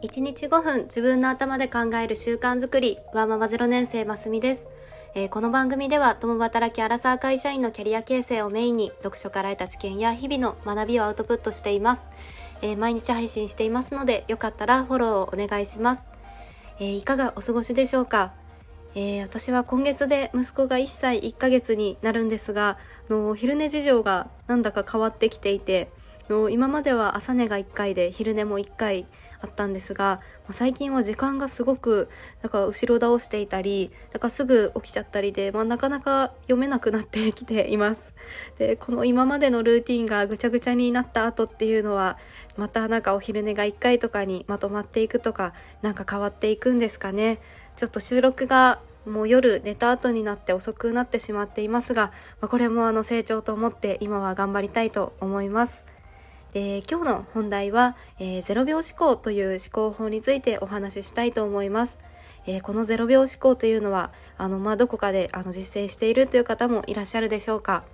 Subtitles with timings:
[0.00, 2.98] 1日5分自分の頭で考える習慣づくり。
[3.14, 4.68] ワーママ0年生ますみです、
[5.16, 12.06] えー、この番組では共働きアラサー会社員のキャリア形成をメインに読書から得た知見や日々の学びをアウトプットしています、
[12.62, 16.02] えー、毎日配信していますのでよかったらフォローをお願いします、
[16.78, 18.32] えー、いかがお過ごしでしょうか？
[18.94, 22.78] えー、私は今月で息子が1歳1ヶ月になるんですが
[23.10, 25.90] の昼寝事情がなんだか変わってきていて
[26.28, 29.06] の今までは朝寝が1回で昼寝も1回。
[29.40, 30.20] あったんですが
[30.50, 32.08] 最近は時間がすごく
[32.42, 38.14] だか後ろ倒していたりだからすぐ起きちゃったりで、まあ、なかなか読めなくなってきています
[38.58, 42.18] でこの今までのルーティンがぐちゃぐちゃになった後っていうのは
[42.56, 47.40] またなんかお昼寝が1回とかにまとまっていくとかなんか変わっていくんですかね
[47.76, 55.84] ちょっと収録がもう夜寝た後になって遅くなってしまっていますが、まあ、これもあの成長と思って今は頑張りたいと思います。
[56.52, 61.98] で今日の本題は、えー、0秒思考という思考法についてお話ししたいと思います。
[62.46, 67.84] えー、この0秒思考というのはあの、まあ、どこかであの実践しているという方もいらっしゃるでしょうか。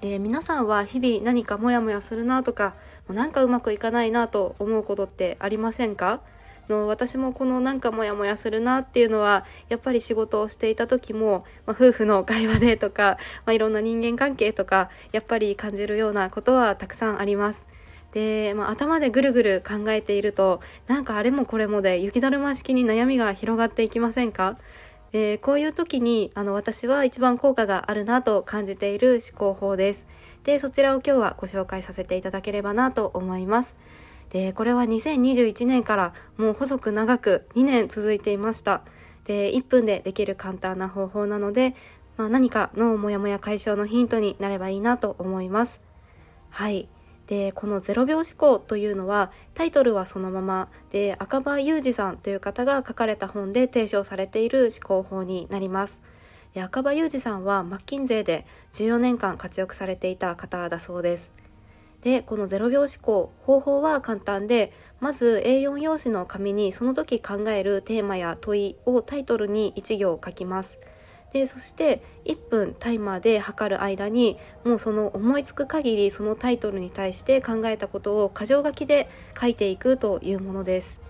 [0.00, 2.74] で皆さんは日々何かモヤモヤするなとか
[3.08, 6.20] なんかうまくいかないなと思うことってありませんか？
[6.70, 17.66] の私もこのなんかモヤモヤするなっていうのはやっぱり仕事をしていた時も、まあ、夫婦の会話でとか、 まあ、いろんな人間関係とかやっぱり感じるようなことはたくさんあります。
[18.12, 24.56] で、まあ、頭でぐるぐる考えているとなんかあれもこれもで雪だるま式に悩みが広がっていきませんか？
[25.12, 30.06] えー、こういう時にあの私は一番効果があるなと感じている思考法です。
[30.44, 33.76] でそちらを今日はご紹介させていただければなと思います。
[34.30, 38.82] でこれは2021年からもう細く長く2年続いていました。
[39.24, 41.74] で1分でできる簡単な方法なので、
[42.16, 45.80] まあ、何かのモヤモヤ解消のヒントになればいいなと思います。
[46.48, 46.88] はい。
[47.26, 56.00] でこの0秒思考というのはタイトルはそのままで赤羽裕二さんという方が書かれた本で提唱されている思考法になります。
[56.56, 61.39] 赤羽裕二さんはマッキンゼーで14年間活躍されていた方だそうです。
[62.02, 70.78] でこの0秒思考方法は簡単でまず A4 用紙の紙にその時考えるテーマや問いをタイトルに1行書きます。
[71.32, 79.08] でそして1分タイマーで測る間にもうその思いつく限りそのタイトルに対して考えたことを箇条書きで
[79.40, 81.00] 書いていくというものです。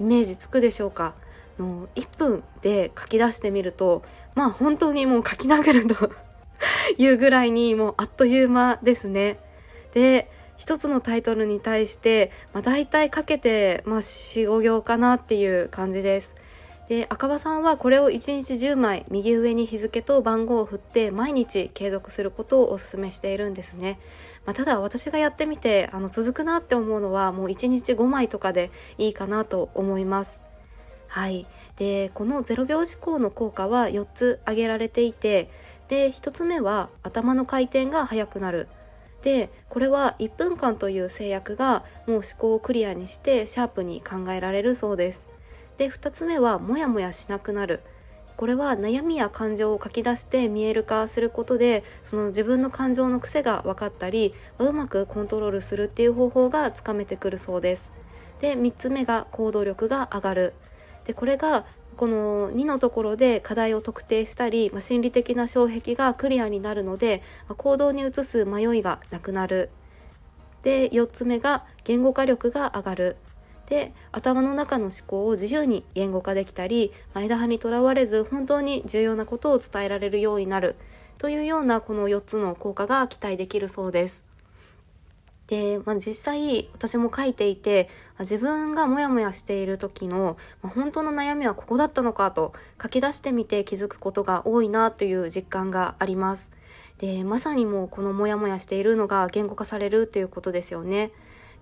[0.00, 1.14] イメージつくでしょうか？
[1.58, 4.04] の1分で書き出してみると
[4.34, 6.10] まあ本当にもう書き殴ると
[6.98, 9.40] いうぐらいにもうあっという間ですね。
[9.92, 16.34] で一つのタイトルに対して、まあ、大体かけて、まあ、45行かなっていう感じです。
[16.88, 24.00] で赤羽さんはこれを1日10枚右上に日付と番号を振って毎日継続することをお勧めしているんですね、
[24.46, 30.40] まあ、ただ私がやってみてあの続くなって思うのはもう1日5枚とかでいいかなと思います。
[31.08, 31.46] はい。
[31.76, 35.50] でこの0秒思考の効果は4つ挙げられていて
[35.88, 38.68] で1つ目は頭の回転が速くなる。
[39.22, 45.28] でこれは1分間という制約がもう思考をクリアにしてシャープに考えられるそうです。
[45.76, 47.80] で2つ目はモヤモヤしなくなる。
[48.36, 57.90] これは悩みや感情を書き出して見える化することでその自分の感情の癖が分かったりうまくコントロールするっていう方法がつかめてくるそうです。
[58.40, 60.54] で3つ目が行動力が上がる。
[61.04, 61.64] でこれが
[61.98, 69.70] この2のところで課題を特定したり、まあ、心理的な障壁がクリアになるので、まあ、行動に移す迷いがなくなる。
[70.62, 73.16] で4つ目が言語化力が上がる。
[73.66, 80.76] で頭の中の思考を自由に言語化できたり間葉にとらわれず本当に重要なことを伝えられるようになる。
[81.18, 84.27] というようなこの4つの効果が期待できるそうです。
[85.48, 87.88] で、まあ、実際私も書いていて
[88.20, 96.52] 自分がモヤモヤしている時の、ま、本当の悩みはここだったのかと書き出してみて気づくことが多いなという実感があります。
[96.98, 101.12] でまさにもうこのモヤモヤしているのが言語化されるということですよね。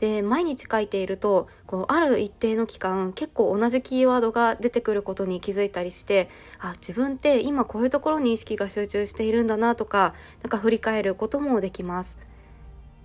[0.00, 6.28] で毎日書いているとこうある一定の期間結構同じキーワードが出てくることに気づいたりして
[6.58, 12.16] あ自分って今こういうところに意識が集中しているんだなとかなんか振り返ることもできます。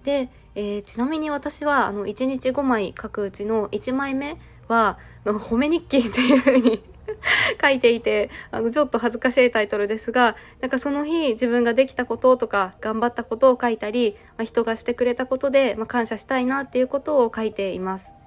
[0.03, 4.37] で、えー、ちなみに私はあの1日5枚書くうちの1枚目
[4.67, 6.83] はの褒め日記っていうふうに
[7.61, 18.18] 書いていてあのちょっと恥ずかしいタイトルですがなんかその日自分ができたこととか頑張ったことを書いたり、まあ、人がしてくれたことで、まあ、感謝したいなっていうことを書いています。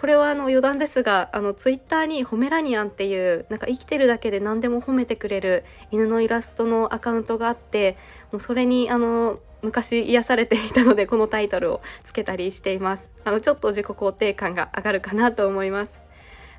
[0.00, 7.98] これはあの余談ですがあのツイッターにホメラニアンっていうなんか生きてるだけで何でも褒めてくれる犬のイラストのアカウントがあって
[8.32, 13.10] もうそれにあの昔癒されていたのでこのタイトルをつけたりしています。
[13.24, 16.02] あのちょっと自己肯定感が上がるかなと思います。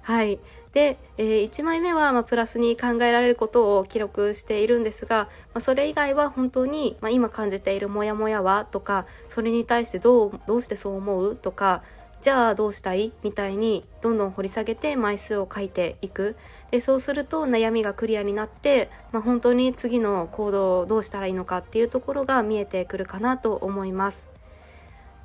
[0.03, 0.39] はい。
[0.73, 11.83] で、えー、1枚目は、まあ、プラスに考えられることを記録しているんですが、まあ、それ以外は本当に、まあ、今感じているモヤモヤはとかそれに対してどうどうしてそう思うとか
[12.21, 13.13] じゃあどうしたい？
[13.23, 16.35] みたいにどんどん掘り下げて枚数を書いていく
[16.69, 24.27] でそうすると悩みがクリアになって、まあ、本当に次の行動をどうしたらいいのかっていうところが見えてくるかなと思います。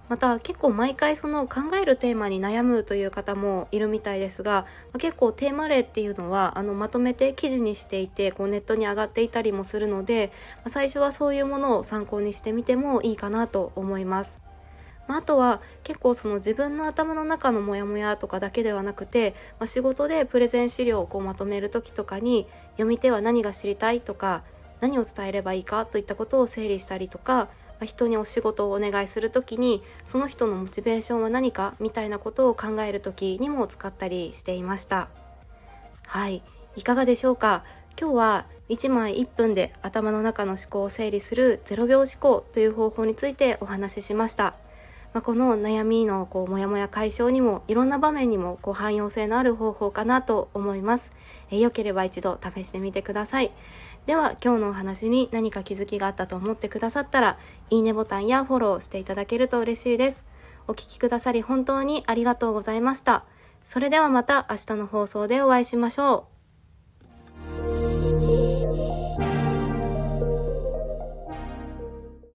[0.09, 4.65] また結構毎回その考えるテーマに悩むという方もいるみたいですが
[4.99, 10.31] 結構テーマ例っていうのはあのまとめて記事にしていてこうネットに上がっていたりもするので
[10.69, 14.46] 最初はそういうものを参考にしてみてもいいかなと思います。
[15.07, 24.43] まあ、あとは結構その自分の頭の中のモヤモヤとかだけではなくて、まあ、仕事でプレゼン資料をこうまとめる時とかに読み手は何が知りたいとか
[24.81, 27.49] 何を伝えればいいかといったことを整理したりとか、ま
[27.83, 35.09] あ、人にお仕事をお願いする時にその人のモチベーションは何かみたいなことを考える時にも使ったりしていました。
[36.03, 36.43] はい。
[36.75, 37.65] いかがでしょうか？
[37.99, 44.57] 今日は1枚1分で頭の中の思考を整理する0秒思考という方法についてお話ししました。
[45.17, 51.11] まあ、この悩みのこうモヤモヤ解消にもいろんな場面にもこう汎用性のある方法かなと思います。
[51.51, 53.51] えよければ一度試してみてください。
[54.05, 57.39] では今日のお話に何か気づきがあったと思ってくださったら
[57.71, 60.23] いいねボタンやフォローしていただけると嬉しいです。
[60.69, 63.25] お聴きくださり本当にありがとうございました。
[63.63, 66.36] それではまた明日の放送でお会いしましょう。